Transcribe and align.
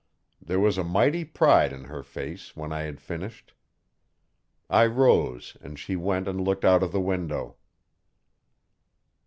There 0.41 0.59
was 0.59 0.79
a 0.79 0.83
mighty 0.83 1.23
pride 1.23 1.71
in 1.71 1.83
her 1.83 2.01
face 2.01 2.55
when 2.57 2.73
I 2.73 2.81
had 2.85 2.99
finished. 2.99 3.53
I 4.67 4.87
rose 4.87 5.55
and 5.61 5.77
she 5.77 5.95
went 5.95 6.27
and 6.27 6.41
looked 6.43 6.65
out 6.65 6.81
of 6.81 6.91
the 6.91 6.99
window. 6.99 7.57